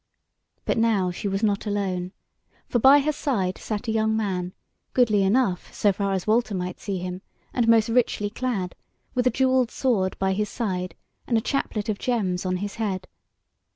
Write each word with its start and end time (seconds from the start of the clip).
But 0.65 0.79
now 0.79 1.11
she 1.11 1.27
was 1.27 1.43
not 1.43 1.67
alone; 1.67 2.11
for 2.67 2.79
by 2.79 3.01
her 3.01 3.11
side 3.11 3.59
sat 3.59 3.87
a 3.87 3.91
young 3.91 4.17
man, 4.17 4.51
goodly 4.93 5.21
enough, 5.21 5.71
so 5.71 5.93
far 5.93 6.13
as 6.13 6.25
Walter 6.25 6.55
might 6.55 6.79
see 6.79 6.97
him, 6.97 7.21
and 7.53 7.67
most 7.67 7.87
richly 7.87 8.31
clad, 8.31 8.73
with 9.13 9.27
a 9.27 9.29
jewelled 9.29 9.69
sword 9.69 10.17
by 10.17 10.33
his 10.33 10.49
side, 10.49 10.95
and 11.27 11.37
a 11.37 11.39
chaplet 11.39 11.87
of 11.87 11.99
gems 11.99 12.47
on 12.47 12.57
his 12.57 12.77
head. 12.81 13.07